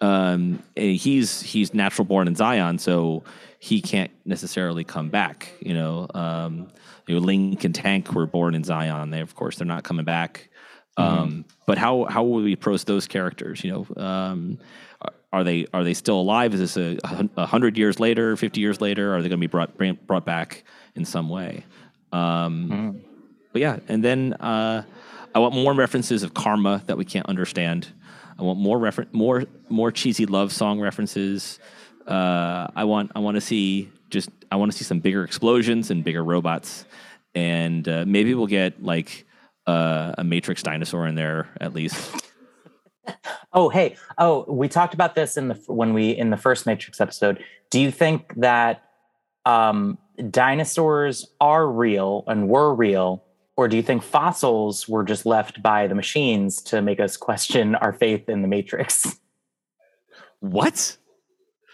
um, 0.01 0.63
he's 0.75 1.43
he's 1.43 1.75
natural 1.75 2.07
born 2.07 2.27
in 2.27 2.35
Zion, 2.35 2.79
so 2.79 3.23
he 3.59 3.81
can't 3.81 4.11
necessarily 4.25 4.83
come 4.83 5.11
back. 5.11 5.53
You 5.61 5.75
know, 5.75 6.07
um, 6.15 6.69
you 7.07 7.15
know, 7.15 7.21
Link 7.21 7.65
and 7.65 7.75
Tank 7.75 8.13
were 8.13 8.27
born 8.27 8.55
in 8.55 8.65
Zion. 8.65 9.11
They, 9.11 9.21
of 9.21 9.35
course, 9.35 9.57
they're 9.57 9.67
not 9.67 9.85
coming 9.85 10.05
back. 10.05 10.49
Mm-hmm. 10.99 11.19
Um, 11.19 11.45
but 11.67 11.79
how 11.79 12.05
how 12.05 12.25
will 12.25 12.43
we 12.43 12.53
approach 12.53 12.85
those 12.85 13.07
characters? 13.07 13.63
You 13.63 13.87
know, 13.97 14.03
um, 14.03 14.59
are 15.33 15.45
they 15.45 15.67
are 15.73 15.85
they 15.85 15.95
still 15.95 16.21
alive? 16.21 16.55
Is 16.55 16.75
this 16.75 16.77
a, 16.77 16.99
a 17.37 17.47
hundred 17.47 17.77
years 17.77 18.01
later, 18.01 18.37
fifty 18.37 18.61
years 18.61 18.81
later? 18.81 19.15
Are 19.15 19.23
they 19.23 19.29
going 19.29 19.41
to 19.41 19.47
be 19.47 19.51
brought 19.51 19.77
brought 20.07 20.25
back 20.25 20.65
in 20.95 21.05
some 21.05 21.29
way? 21.29 21.65
Um, 22.13 22.69
mm. 22.71 23.01
But 23.53 23.63
yeah, 23.63 23.79
and 23.89 24.03
then 24.03 24.35
uh, 24.35 24.85
I 25.35 25.39
want 25.39 25.55
more 25.55 25.73
references 25.75 26.23
of 26.23 26.35
karma 26.35 26.83
that 26.87 26.97
we 26.97 27.05
can't 27.05 27.27
understand. 27.27 27.89
I 28.39 28.43
want 28.43 28.59
more 28.59 28.79
refer- 28.79 29.07
more 29.13 29.45
more 29.69 29.93
cheesy 29.93 30.27
love 30.27 30.53
song 30.53 30.81
references. 30.81 31.61
Uh, 32.07 32.69
I 32.75 32.85
want 32.85 33.13
I 33.15 33.21
want 33.21 33.37
to 33.37 33.41
see 33.41 33.91
just 34.09 34.31
I 34.51 34.57
want 34.57 34.73
to 34.73 34.79
see 34.79 34.85
some 34.85 34.99
bigger 34.99 35.25
explosions 35.25 35.91
and 35.91 36.03
bigger 36.03 36.25
robots, 36.25 36.85
and 37.35 37.89
uh, 37.89 38.05
maybe 38.07 38.35
we'll 38.35 38.47
get 38.49 38.83
like 38.83 39.27
uh, 39.67 40.15
a 40.19 40.25
Matrix 40.25 40.63
dinosaur 40.63 41.07
in 41.07 41.15
there 41.15 41.49
at 41.61 41.73
least. 41.73 42.15
Oh, 43.53 43.69
hey. 43.69 43.97
Oh, 44.19 44.45
we 44.49 44.69
talked 44.69 44.95
about 44.95 45.15
this 45.15 45.37
in 45.37 45.49
the 45.49 45.55
when 45.67 45.93
we 45.93 46.11
in 46.11 46.31
the 46.31 46.37
first 46.37 46.67
Matrix 46.67 47.01
episode. 47.01 47.43
Do 47.71 47.81
you 47.81 47.91
think 47.91 48.35
that 48.37 48.85
um, 49.45 49.99
dinosaurs 50.31 51.27
are 51.41 51.67
real 51.67 52.25
and 52.27 52.49
were 52.49 52.75
real, 52.75 53.25
or 53.57 53.69
do 53.69 53.77
you 53.77 53.83
think 53.83 54.03
fossils 54.03 54.89
were 54.89 55.05
just 55.05 55.27
left 55.27 55.63
by 55.63 55.87
the 55.87 55.95
machines 55.95 56.63
to 56.63 56.81
make 56.81 57.01
us 57.01 57.17
question 57.17 57.75
our 57.77 57.93
faith 57.93 58.29
in 58.29 58.43
the 58.43 58.49
Matrix? 58.49 59.19
What? 60.41 60.97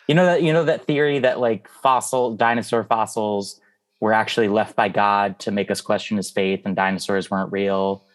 You 0.09 0.15
know 0.15 0.27
that 0.27 0.43
you 0.43 0.53
know 0.53 0.65
that 0.65 0.87
theory 0.87 1.19
that 1.21 1.41
like 1.41 1.69
fossil 1.69 2.37
dinosaur 2.37 2.85
fossils 2.85 3.61
were 4.01 4.13
actually 4.13 4.49
left 4.49 4.77
by 4.77 4.89
God 4.89 5.39
to 5.41 5.51
make 5.51 5.71
us 5.71 5.81
question 5.81 6.17
his 6.17 6.31
faith 6.31 6.63
and 6.65 6.75
dinosaurs 6.75 7.31
weren't 7.31 7.53
real. 7.53 8.06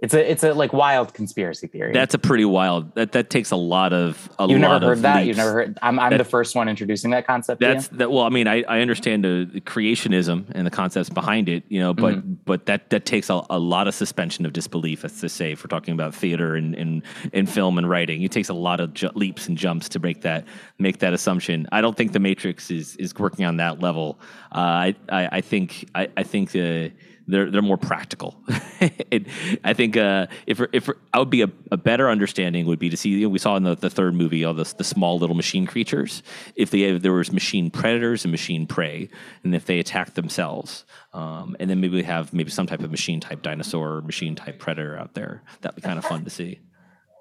It's 0.00 0.14
a 0.14 0.30
it's 0.30 0.44
a 0.44 0.54
like 0.54 0.72
wild 0.72 1.12
conspiracy 1.12 1.66
theory. 1.66 1.92
That's 1.92 2.14
a 2.14 2.20
pretty 2.20 2.44
wild. 2.44 2.94
That 2.94 3.10
that 3.12 3.30
takes 3.30 3.50
a 3.50 3.56
lot 3.56 3.92
of. 3.92 4.30
A 4.38 4.46
You've 4.48 4.60
lot 4.60 4.80
never 4.80 4.86
heard 4.94 4.98
that. 5.02 5.16
leaps. 5.16 5.26
You've 5.26 5.36
never 5.38 5.52
heard. 5.52 5.78
I'm 5.82 5.98
I'm 5.98 6.10
That- 6.10 6.18
the 6.18 6.24
first 6.24 6.54
one 6.54 6.68
introducing 6.68 7.10
that 7.10 7.26
concept. 7.26 7.60
That's 7.60 7.88
that. 7.88 8.08
Well, 8.08 8.22
I 8.22 8.28
mean, 8.28 8.46
I, 8.46 8.62
I 8.68 8.78
understand 8.80 9.24
the, 9.24 9.48
the 9.52 9.60
creationism 9.60 10.44
and 10.52 10.64
the 10.64 10.70
concepts 10.70 11.10
behind 11.10 11.48
it, 11.48 11.64
you 11.68 11.80
know, 11.80 11.94
but 11.94 12.14
Mm-hmm. 12.14 12.34
but 12.44 12.66
that 12.66 12.90
that 12.90 13.06
takes 13.06 13.28
a, 13.28 13.42
a 13.50 13.58
lot 13.58 13.88
of 13.88 13.94
suspension 13.94 14.46
of 14.46 14.52
disbelief, 14.52 15.04
as 15.04 15.18
to 15.20 15.28
say, 15.28 15.50
if 15.50 15.64
we're 15.64 15.68
talking 15.68 15.94
about 15.94 16.14
theater 16.14 16.54
and 16.54 16.76
and, 16.76 17.02
and 17.32 17.50
film 17.50 17.76
and 17.76 17.90
writing, 17.90 18.22
it 18.22 18.30
takes 18.30 18.48
a 18.50 18.54
lot 18.54 18.78
of 18.78 18.94
ju- 18.94 19.10
leaps 19.14 19.48
and 19.48 19.58
jumps 19.58 19.88
to 19.88 19.98
make 19.98 20.20
that 20.22 20.46
make 20.78 20.98
that 21.00 21.12
assumption. 21.12 21.66
I 21.72 21.80
don't 21.80 21.96
think 21.96 22.12
the 22.12 22.20
Matrix 22.20 22.70
is 22.70 22.94
is 22.96 23.12
working 23.16 23.44
on 23.46 23.56
that 23.56 23.80
level. 23.80 24.20
Uh, 24.54 24.58
I, 24.58 24.94
I 25.08 25.28
I 25.32 25.40
think 25.40 25.88
I 25.96 26.06
I 26.16 26.22
think 26.22 26.54
uh, 26.54 26.90
they're 27.28 27.50
they're 27.50 27.62
more 27.62 27.76
practical. 27.76 28.36
it, 28.80 29.26
I 29.62 29.74
think 29.74 29.96
uh, 29.96 30.26
if 30.46 30.60
if 30.72 30.88
I 31.12 31.18
would 31.18 31.30
be 31.30 31.42
a, 31.42 31.50
a 31.70 31.76
better 31.76 32.08
understanding 32.08 32.66
would 32.66 32.78
be 32.78 32.88
to 32.88 32.96
see 32.96 33.10
you 33.10 33.26
know, 33.26 33.28
we 33.28 33.38
saw 33.38 33.54
in 33.56 33.62
the, 33.62 33.76
the 33.76 33.90
third 33.90 34.14
movie 34.14 34.44
all 34.44 34.54
the 34.54 34.72
the 34.76 34.84
small 34.84 35.18
little 35.18 35.36
machine 35.36 35.66
creatures. 35.66 36.22
If 36.56 36.70
they 36.70 36.82
if 36.82 37.02
there 37.02 37.12
was 37.12 37.30
machine 37.30 37.70
predators 37.70 38.24
and 38.24 38.32
machine 38.32 38.66
prey, 38.66 39.10
and 39.44 39.54
if 39.54 39.66
they 39.66 39.78
attacked 39.78 40.14
themselves, 40.14 40.84
um, 41.12 41.54
and 41.60 41.68
then 41.68 41.80
maybe 41.80 41.96
we 41.96 42.02
have 42.04 42.32
maybe 42.32 42.50
some 42.50 42.66
type 42.66 42.80
of 42.80 42.90
machine 42.90 43.20
type 43.20 43.42
dinosaur 43.42 43.96
or 43.96 44.02
machine 44.02 44.34
type 44.34 44.58
predator 44.58 44.96
out 44.96 45.14
there. 45.14 45.42
That'd 45.60 45.76
be 45.76 45.82
kind 45.82 45.98
of 45.98 46.04
fun 46.04 46.24
to 46.24 46.30
see. 46.30 46.60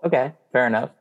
Okay, 0.05 0.33
fair 0.53 0.67
enough. 0.67 0.91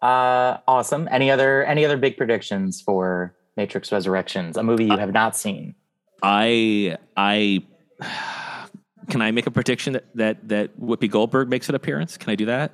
Uh, 0.00 0.58
awesome. 0.68 1.08
Any 1.10 1.30
other 1.30 1.64
any 1.64 1.84
other 1.84 1.96
big 1.96 2.16
predictions 2.16 2.80
for 2.80 3.34
Matrix 3.56 3.90
Resurrections, 3.90 4.56
a 4.56 4.62
movie 4.62 4.84
you 4.84 4.96
have 4.96 5.12
not 5.12 5.36
seen? 5.36 5.74
I 6.22 6.96
I 7.16 7.64
can 9.10 9.22
I 9.22 9.30
make 9.30 9.46
a 9.46 9.50
prediction 9.50 9.94
that 9.94 10.16
that 10.16 10.48
that 10.48 10.80
Whoopi 10.80 11.10
Goldberg 11.10 11.48
makes 11.48 11.68
an 11.68 11.74
appearance? 11.74 12.16
Can 12.16 12.30
I 12.30 12.34
do 12.34 12.46
that? 12.46 12.72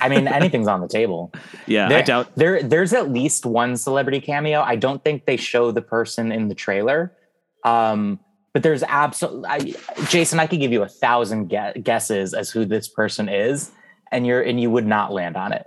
I 0.00 0.08
mean, 0.08 0.26
anything's 0.40 0.68
on 0.68 0.80
the 0.80 0.88
table. 0.88 1.32
Yeah, 1.66 1.88
There, 1.88 1.98
I 1.98 2.02
doubt. 2.02 2.34
there. 2.36 2.62
There's 2.62 2.92
at 2.92 3.10
least 3.10 3.46
one 3.46 3.76
celebrity 3.76 4.20
cameo. 4.20 4.60
I 4.60 4.76
don't 4.76 5.02
think 5.02 5.26
they 5.26 5.36
show 5.36 5.70
the 5.70 5.82
person 5.82 6.32
in 6.32 6.48
the 6.48 6.54
trailer. 6.54 7.12
Um, 7.64 8.20
but 8.52 8.62
there's 8.62 8.82
absolutely, 8.84 9.76
Jason. 10.08 10.40
I 10.40 10.46
could 10.46 10.60
give 10.60 10.72
you 10.72 10.82
a 10.82 10.88
thousand 10.88 11.48
guesses 11.82 12.32
as 12.32 12.50
who 12.50 12.64
this 12.64 12.88
person 12.88 13.28
is, 13.28 13.70
and 14.10 14.26
you're 14.26 14.40
and 14.40 14.58
you 14.58 14.70
would 14.70 14.86
not 14.86 15.12
land 15.12 15.36
on 15.36 15.52
it. 15.52 15.66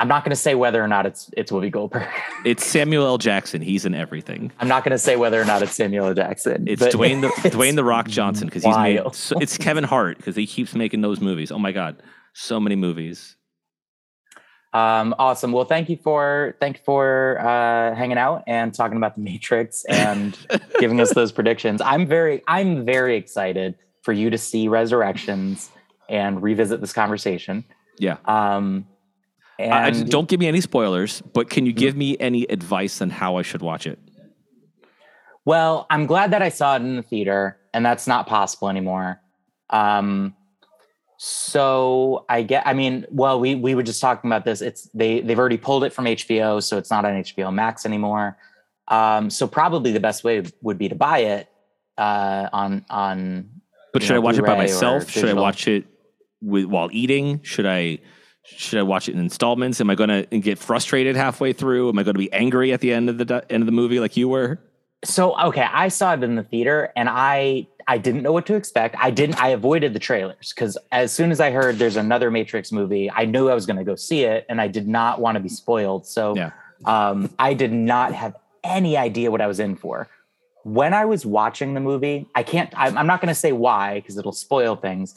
I'm 0.00 0.08
not 0.08 0.24
going 0.24 0.30
to 0.30 0.36
say 0.36 0.54
whether 0.54 0.82
or 0.82 0.88
not 0.88 1.04
it's 1.04 1.30
it's 1.36 1.52
Whoopi 1.52 1.70
Goldberg. 1.70 2.08
It's 2.46 2.64
Samuel 2.64 3.04
L. 3.06 3.18
Jackson. 3.18 3.60
He's 3.60 3.84
in 3.84 3.94
everything. 3.94 4.50
I'm 4.60 4.66
not 4.66 4.82
going 4.82 4.92
to 4.92 4.98
say 4.98 5.16
whether 5.16 5.38
or 5.38 5.44
not 5.44 5.62
it's 5.62 5.74
Samuel 5.74 6.06
L. 6.06 6.14
Jackson. 6.14 6.66
It's 6.66 6.82
Dwayne 6.82 7.20
the 7.20 7.28
it's- 7.28 7.54
Dwayne 7.54 7.76
the 7.76 7.84
Rock 7.84 8.08
Johnson 8.08 8.46
because 8.48 8.64
he's 8.64 8.76
made. 8.78 9.02
So, 9.14 9.38
it's 9.38 9.58
Kevin 9.58 9.84
Hart 9.84 10.16
because 10.16 10.34
he 10.34 10.46
keeps 10.46 10.74
making 10.74 11.02
those 11.02 11.20
movies. 11.20 11.52
Oh 11.52 11.58
my 11.58 11.70
god, 11.70 12.02
so 12.32 12.58
many 12.58 12.76
movies. 12.76 13.36
Um, 14.72 15.14
awesome. 15.18 15.52
Well, 15.52 15.64
thank 15.66 15.90
you 15.90 15.98
for 15.98 16.56
thank 16.60 16.78
you 16.78 16.82
for 16.84 17.38
uh, 17.40 17.94
hanging 17.94 18.16
out 18.18 18.44
and 18.46 18.72
talking 18.72 18.96
about 18.96 19.16
the 19.16 19.20
Matrix 19.20 19.84
and 19.86 20.38
giving 20.78 20.98
us 21.00 21.12
those 21.12 21.30
predictions. 21.32 21.82
I'm 21.82 22.06
very 22.06 22.42
I'm 22.48 22.86
very 22.86 23.16
excited 23.16 23.74
for 24.02 24.12
you 24.14 24.30
to 24.30 24.38
see 24.38 24.66
Resurrections 24.68 25.70
and 26.08 26.42
revisit 26.42 26.80
this 26.80 26.94
conversation. 26.94 27.64
Yeah. 27.98 28.16
Um, 28.24 28.86
and 29.64 29.74
I, 29.74 29.86
I 29.86 29.90
just- 29.90 30.06
don't 30.08 30.28
give 30.28 30.40
me 30.40 30.46
any 30.46 30.60
spoilers, 30.60 31.20
but 31.20 31.50
can 31.50 31.66
you 31.66 31.72
give 31.72 31.96
me 31.96 32.16
any 32.18 32.44
advice 32.44 33.00
on 33.00 33.10
how 33.10 33.36
I 33.36 33.42
should 33.42 33.62
watch 33.62 33.86
it? 33.86 33.98
Well, 35.44 35.86
I'm 35.90 36.06
glad 36.06 36.32
that 36.32 36.42
I 36.42 36.48
saw 36.50 36.76
it 36.76 36.82
in 36.82 36.96
the 36.96 37.02
theater, 37.02 37.58
and 37.72 37.84
that's 37.84 38.06
not 38.06 38.26
possible 38.26 38.68
anymore. 38.68 39.20
Um, 39.70 40.34
so 41.16 42.24
I 42.28 42.42
get. 42.42 42.66
I 42.66 42.72
mean, 42.72 43.06
well, 43.10 43.40
we 43.40 43.54
we 43.54 43.74
were 43.74 43.82
just 43.82 44.00
talking 44.00 44.28
about 44.30 44.44
this. 44.44 44.60
It's 44.60 44.88
they 44.94 45.20
they've 45.20 45.38
already 45.38 45.56
pulled 45.56 45.84
it 45.84 45.92
from 45.92 46.06
HBO, 46.06 46.62
so 46.62 46.78
it's 46.78 46.90
not 46.90 47.04
on 47.04 47.12
HBO 47.22 47.52
Max 47.52 47.84
anymore. 47.84 48.36
Um, 48.88 49.30
so 49.30 49.46
probably 49.46 49.92
the 49.92 50.00
best 50.00 50.24
way 50.24 50.42
would 50.62 50.78
be 50.78 50.88
to 50.88 50.94
buy 50.94 51.18
it 51.20 51.48
uh, 51.98 52.48
on 52.52 52.84
on. 52.90 53.50
But 53.92 54.02
should 54.02 54.10
know, 54.10 54.16
I 54.16 54.18
watch 54.20 54.38
it 54.38 54.42
by 54.42 54.54
Blu-ray 54.54 54.58
myself? 54.58 55.10
Should 55.10 55.28
I 55.28 55.34
watch 55.34 55.68
it 55.68 55.84
with, 56.40 56.64
while 56.66 56.88
eating? 56.92 57.42
Should 57.42 57.66
I 57.66 57.98
should 58.56 58.78
I 58.78 58.82
watch 58.82 59.08
it 59.08 59.14
in 59.14 59.20
installments? 59.20 59.80
Am 59.80 59.90
I 59.90 59.94
going 59.94 60.26
to 60.26 60.38
get 60.40 60.58
frustrated 60.58 61.16
halfway 61.16 61.52
through? 61.52 61.88
Am 61.88 61.98
I 61.98 62.02
going 62.02 62.14
to 62.14 62.18
be 62.18 62.32
angry 62.32 62.72
at 62.72 62.80
the 62.80 62.92
end 62.92 63.08
of 63.08 63.18
the 63.18 63.44
end 63.50 63.62
of 63.62 63.66
the 63.66 63.72
movie 63.72 64.00
like 64.00 64.16
you 64.16 64.28
were? 64.28 64.58
So 65.04 65.38
okay, 65.40 65.66
I 65.72 65.88
saw 65.88 66.12
it 66.14 66.22
in 66.22 66.34
the 66.36 66.42
theater, 66.42 66.92
and 66.94 67.08
I 67.10 67.66
I 67.88 67.96
didn't 67.98 68.22
know 68.22 68.32
what 68.32 68.44
to 68.46 68.54
expect. 68.54 68.94
I 68.98 69.10
didn't. 69.10 69.42
I 69.42 69.48
avoided 69.48 69.94
the 69.94 69.98
trailers 69.98 70.52
because 70.54 70.76
as 70.92 71.10
soon 71.12 71.30
as 71.30 71.40
I 71.40 71.50
heard 71.50 71.78
there's 71.78 71.96
another 71.96 72.30
Matrix 72.30 72.70
movie, 72.70 73.10
I 73.10 73.24
knew 73.24 73.48
I 73.48 73.54
was 73.54 73.64
going 73.64 73.78
to 73.78 73.84
go 73.84 73.96
see 73.96 74.24
it, 74.24 74.44
and 74.50 74.60
I 74.60 74.68
did 74.68 74.86
not 74.86 75.20
want 75.20 75.36
to 75.36 75.40
be 75.40 75.48
spoiled. 75.48 76.06
So 76.06 76.36
Yeah. 76.36 76.50
um, 76.84 77.30
I 77.38 77.54
did 77.54 77.72
not 77.72 78.12
have 78.14 78.36
any 78.62 78.96
idea 78.98 79.30
what 79.30 79.40
I 79.40 79.46
was 79.46 79.58
in 79.58 79.74
for. 79.74 80.06
When 80.64 80.92
I 80.92 81.06
was 81.06 81.24
watching 81.24 81.72
the 81.72 81.80
movie, 81.80 82.28
I 82.34 82.42
can't. 82.42 82.70
I'm 82.76 82.98
I'm 82.98 83.06
not 83.06 83.22
going 83.22 83.28
to 83.32 83.34
say 83.34 83.52
why 83.52 84.00
because 84.00 84.18
it'll 84.18 84.32
spoil 84.32 84.76
things. 84.76 85.14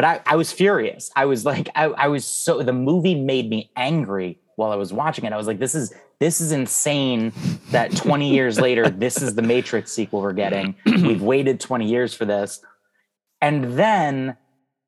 But 0.00 0.06
I, 0.06 0.32
I 0.32 0.36
was 0.36 0.50
furious. 0.50 1.10
I 1.14 1.26
was 1.26 1.44
like, 1.44 1.68
I, 1.74 1.84
I 1.84 2.08
was 2.08 2.24
so. 2.24 2.62
The 2.62 2.72
movie 2.72 3.14
made 3.14 3.50
me 3.50 3.70
angry 3.76 4.38
while 4.56 4.72
I 4.72 4.76
was 4.76 4.94
watching 4.94 5.26
it. 5.26 5.32
I 5.34 5.36
was 5.36 5.46
like, 5.46 5.58
this 5.58 5.74
is 5.74 5.92
this 6.20 6.40
is 6.40 6.52
insane. 6.52 7.34
That 7.70 7.94
20 7.94 8.32
years 8.32 8.58
later, 8.58 8.88
this 9.04 9.20
is 9.20 9.34
the 9.34 9.42
Matrix 9.42 9.92
sequel 9.92 10.22
we're 10.22 10.32
getting. 10.32 10.74
We've 10.86 11.20
waited 11.20 11.60
20 11.60 11.86
years 11.86 12.14
for 12.14 12.24
this, 12.24 12.64
and 13.42 13.78
then 13.78 14.38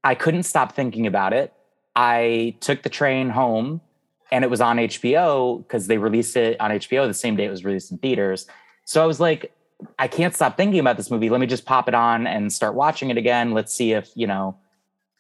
I 0.03 0.15
couldn't 0.15 0.45
stop 0.45 0.75
thinking 0.75 1.07
about 1.07 1.35
it. 1.35 1.53
I 1.95 2.57
took 2.61 2.83
the 2.83 2.89
train 2.89 3.29
home 3.29 3.83
and 4.31 4.45
it 4.45 4.51
was 4.51 4.63
on 4.63 4.79
HBO 4.79 5.59
because 5.59 5.89
they 5.89 5.99
released 5.99 6.39
it 6.39 6.59
on 6.59 6.71
HBO 6.71 7.07
the 7.07 7.13
same 7.13 7.37
day 7.37 7.45
it 7.45 7.51
was 7.51 7.67
released 7.67 7.93
in 7.93 7.99
theaters. 7.99 8.47
So 8.87 9.03
I 9.03 9.07
was 9.07 9.21
like, 9.21 9.53
I 9.99 10.09
can't 10.09 10.35
stop 10.35 10.57
thinking 10.57 10.81
about 10.81 10.97
this 10.97 11.11
movie. 11.11 11.29
Let 11.29 11.43
me 11.43 11.47
just 11.47 11.67
pop 11.67 11.87
it 11.87 11.95
on 11.95 12.27
and 12.27 12.51
start 12.51 12.75
watching 12.75 13.11
it 13.11 13.19
again. 13.19 13.53
Let's 13.53 13.75
see 13.75 13.93
if, 13.93 14.11
you 14.15 14.27
know, 14.27 14.57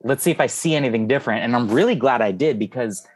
let's 0.04 0.23
see 0.23 0.30
if 0.30 0.40
I 0.40 0.47
see 0.47 0.75
anything 0.75 1.06
different. 1.06 1.44
And 1.44 1.54
I'm 1.54 1.68
really 1.68 1.94
glad 1.94 2.23
I 2.23 2.32
did 2.32 2.59
because 2.59 3.06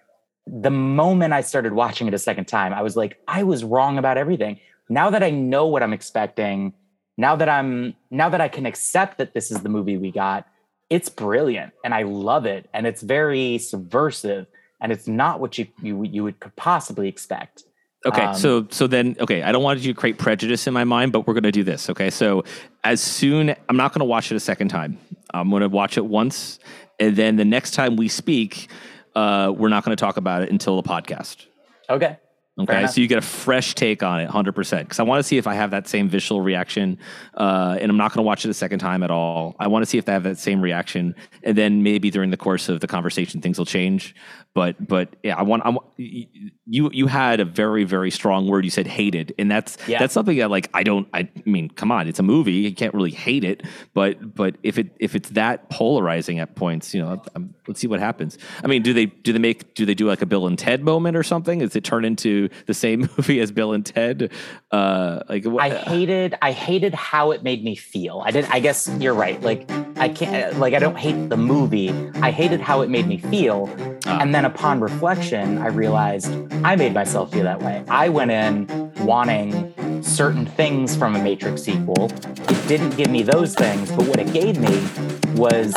the 0.46 0.70
moment 0.70 1.32
I 1.32 1.40
started 1.40 1.72
watching 1.72 2.06
it 2.06 2.14
a 2.14 2.18
second 2.18 2.46
time, 2.46 2.72
I 2.72 2.82
was 2.82 2.96
like, 2.96 3.18
I 3.26 3.42
was 3.42 3.64
wrong 3.64 3.98
about 3.98 4.16
everything. 4.16 4.60
Now 4.88 5.10
that 5.10 5.22
I 5.22 5.30
know 5.30 5.66
what 5.66 5.82
I'm 5.82 5.92
expecting, 5.92 6.72
now 7.16 7.34
that 7.36 7.48
I'm 7.48 7.94
now 8.10 8.28
that 8.28 8.40
I 8.40 8.48
can 8.48 8.66
accept 8.66 9.18
that 9.18 9.34
this 9.34 9.50
is 9.50 9.62
the 9.62 9.68
movie 9.68 9.96
we 9.96 10.12
got, 10.12 10.46
it's 10.90 11.08
brilliant 11.08 11.72
and 11.84 11.92
I 11.92 12.02
love 12.02 12.46
it 12.46 12.68
and 12.72 12.86
it's 12.86 13.02
very 13.02 13.58
subversive 13.58 14.46
and 14.80 14.92
it's 14.92 15.08
not 15.08 15.40
what 15.40 15.58
you 15.58 15.66
you 15.82 16.04
you 16.04 16.22
would 16.22 16.38
could 16.38 16.54
possibly 16.56 17.08
expect. 17.08 17.64
Okay, 18.04 18.22
Um, 18.22 18.36
so 18.36 18.68
so 18.70 18.86
then 18.86 19.16
okay, 19.18 19.42
I 19.42 19.50
don't 19.50 19.64
want 19.64 19.80
you 19.80 19.92
to 19.92 19.98
create 19.98 20.18
prejudice 20.18 20.66
in 20.68 20.74
my 20.74 20.84
mind, 20.84 21.10
but 21.10 21.26
we're 21.26 21.34
going 21.34 21.42
to 21.42 21.52
do 21.52 21.64
this. 21.64 21.90
Okay, 21.90 22.10
so 22.10 22.44
as 22.84 23.00
soon 23.00 23.56
I'm 23.68 23.76
not 23.76 23.92
going 23.92 24.00
to 24.00 24.04
watch 24.04 24.30
it 24.30 24.36
a 24.36 24.40
second 24.40 24.68
time. 24.68 24.98
I'm 25.40 25.50
going 25.50 25.62
to 25.62 25.68
watch 25.68 25.96
it 25.96 26.04
once, 26.04 26.58
and 26.98 27.16
then 27.16 27.36
the 27.36 27.44
next 27.44 27.72
time 27.72 27.96
we 27.96 28.08
speak, 28.08 28.68
uh, 29.14 29.52
we're 29.56 29.68
not 29.68 29.84
going 29.84 29.96
to 29.96 30.00
talk 30.00 30.16
about 30.16 30.42
it 30.42 30.50
until 30.50 30.80
the 30.80 30.88
podcast. 30.88 31.46
Okay. 31.88 32.18
Okay, 32.58 32.86
so 32.86 33.02
you 33.02 33.06
get 33.06 33.18
a 33.18 33.22
fresh 33.22 33.74
take 33.74 34.02
on 34.02 34.18
it, 34.20 34.30
hundred 34.30 34.54
percent. 34.54 34.88
Because 34.88 34.98
I 34.98 35.02
want 35.02 35.18
to 35.18 35.22
see 35.22 35.36
if 35.36 35.46
I 35.46 35.52
have 35.54 35.72
that 35.72 35.86
same 35.86 36.08
visual 36.08 36.40
reaction, 36.40 36.98
uh, 37.34 37.76
and 37.78 37.90
I'm 37.90 37.98
not 37.98 38.12
going 38.14 38.24
to 38.24 38.26
watch 38.26 38.46
it 38.46 38.48
a 38.48 38.54
second 38.54 38.78
time 38.78 39.02
at 39.02 39.10
all. 39.10 39.54
I 39.58 39.66
want 39.68 39.82
to 39.82 39.86
see 39.86 39.98
if 39.98 40.06
they 40.06 40.12
have 40.12 40.22
that 40.22 40.38
same 40.38 40.62
reaction, 40.62 41.14
and 41.42 41.56
then 41.56 41.82
maybe 41.82 42.10
during 42.10 42.30
the 42.30 42.38
course 42.38 42.70
of 42.70 42.80
the 42.80 42.86
conversation, 42.86 43.42
things 43.42 43.58
will 43.58 43.66
change. 43.66 44.14
But 44.54 44.88
but 44.88 45.16
yeah, 45.22 45.36
I 45.36 45.42
want 45.42 45.66
I 45.66 45.68
want 45.68 45.86
you 45.98 46.88
you 46.90 47.06
had 47.08 47.40
a 47.40 47.44
very 47.44 47.84
very 47.84 48.10
strong 48.10 48.46
word. 48.46 48.64
You 48.64 48.70
said 48.70 48.86
hated, 48.86 49.34
and 49.38 49.50
that's 49.50 49.76
Yeah. 49.86 49.98
that's 49.98 50.14
something 50.14 50.38
that 50.38 50.50
like 50.50 50.70
I 50.72 50.82
don't. 50.82 51.06
I 51.12 51.28
mean, 51.44 51.68
come 51.68 51.92
on, 51.92 52.08
it's 52.08 52.20
a 52.20 52.22
movie. 52.22 52.52
You 52.52 52.74
can't 52.74 52.94
really 52.94 53.10
hate 53.10 53.44
it, 53.44 53.64
but 53.92 54.34
but 54.34 54.56
if 54.62 54.78
it 54.78 54.96
if 54.98 55.14
it's 55.14 55.28
that 55.30 55.68
polarizing 55.68 56.38
at 56.38 56.54
points, 56.54 56.94
you 56.94 57.02
know, 57.02 57.22
um, 57.34 57.54
let's 57.68 57.80
see 57.80 57.86
what 57.86 58.00
happens. 58.00 58.38
I 58.64 58.66
mean, 58.66 58.80
do 58.80 58.94
they 58.94 59.04
do 59.06 59.34
they 59.34 59.38
make 59.38 59.74
do 59.74 59.84
they 59.84 59.94
do 59.94 60.06
like 60.08 60.22
a 60.22 60.26
Bill 60.26 60.46
and 60.46 60.58
Ted 60.58 60.82
moment 60.82 61.18
or 61.18 61.22
something? 61.22 61.58
Does 61.58 61.76
it 61.76 61.84
turn 61.84 62.06
into 62.06 62.45
the 62.66 62.74
same 62.74 63.00
movie 63.16 63.40
as 63.40 63.50
Bill 63.50 63.72
and 63.72 63.84
Ted? 63.84 64.32
Uh, 64.70 65.20
like 65.28 65.44
what, 65.44 65.62
I 65.62 65.70
hated 65.70 66.34
I 66.42 66.52
hated 66.52 66.94
how 66.94 67.30
it 67.30 67.42
made 67.42 67.64
me 67.64 67.74
feel. 67.74 68.22
I 68.24 68.30
didn't. 68.30 68.52
I 68.52 68.60
guess 68.60 68.88
you're 68.98 69.14
right. 69.14 69.40
Like 69.40 69.70
I 69.96 70.08
can't 70.08 70.58
like 70.58 70.74
I 70.74 70.78
don't 70.78 70.98
hate 70.98 71.28
the 71.28 71.36
movie. 71.36 71.90
I 72.16 72.30
hated 72.30 72.60
how 72.60 72.82
it 72.82 72.90
made 72.90 73.06
me 73.06 73.18
feel. 73.18 73.68
Ah. 74.06 74.18
And 74.20 74.34
then 74.34 74.44
upon 74.44 74.80
reflection, 74.80 75.58
I 75.58 75.68
realized 75.68 76.32
I 76.64 76.76
made 76.76 76.94
myself 76.94 77.32
feel 77.32 77.44
that 77.44 77.62
way. 77.62 77.84
I 77.88 78.08
went 78.08 78.30
in 78.30 78.92
wanting 79.00 80.02
certain 80.02 80.46
things 80.46 80.96
from 80.96 81.16
a 81.16 81.22
Matrix 81.22 81.62
sequel. 81.62 82.10
It 82.48 82.68
didn't 82.68 82.96
give 82.96 83.10
me 83.10 83.22
those 83.22 83.54
things, 83.54 83.90
but 83.92 84.06
what 84.06 84.18
it 84.18 84.32
gave 84.32 84.58
me 84.58 84.86
was 85.34 85.74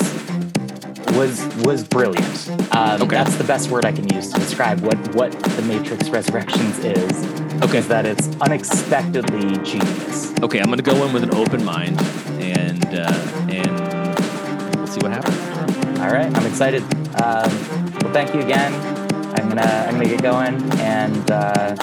was 1.19 1.45
was 1.65 1.83
brilliant. 1.83 2.49
Um, 2.75 3.01
Okay. 3.01 3.17
That's 3.17 3.35
the 3.35 3.43
best 3.43 3.69
word 3.69 3.85
I 3.85 3.91
can 3.91 4.07
use 4.15 4.31
to 4.31 4.39
describe 4.39 4.79
what 4.79 4.97
what 5.15 5.31
the 5.31 5.61
Matrix 5.63 6.09
Resurrections 6.09 6.79
is. 6.79 7.25
Okay. 7.63 7.79
is 7.79 7.87
that 7.89 8.05
it's 8.05 8.27
unexpectedly 8.39 9.57
genius. 9.63 10.33
okay, 10.41 10.59
I'm 10.59 10.69
gonna 10.69 10.81
go 10.81 11.05
in 11.05 11.11
with 11.13 11.23
an 11.23 11.35
open 11.35 11.63
mind, 11.65 11.99
and 12.39 12.85
uh, 12.85 13.11
and 13.49 14.75
we'll 14.77 14.87
see 14.87 15.01
what 15.01 15.11
happens. 15.11 15.99
All 15.99 16.09
right, 16.09 16.33
I'm 16.33 16.45
excited. 16.45 16.83
Um, 17.21 17.51
well, 18.01 18.13
thank 18.13 18.33
you 18.33 18.39
again. 18.39 18.73
I'm 19.37 19.49
gonna 19.49 19.85
I'm 19.87 19.95
gonna 19.95 20.05
get 20.05 20.21
going, 20.21 20.55
and 20.79 21.29
uh, 21.31 21.75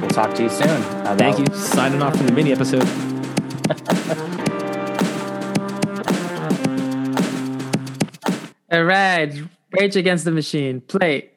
we'll 0.00 0.10
talk 0.10 0.34
to 0.34 0.42
you 0.42 0.50
soon. 0.50 0.68
Uh, 1.06 1.16
Thank 1.18 1.38
you. 1.38 1.46
Signing 1.54 2.02
off 2.02 2.14
from 2.16 2.26
the 2.26 2.32
mini 2.32 2.52
episode. 2.52 3.11
All 8.72 8.84
right, 8.84 9.38
Rage 9.72 9.96
Against 9.96 10.24
the 10.24 10.30
Machine. 10.30 10.80
Play. 10.80 11.31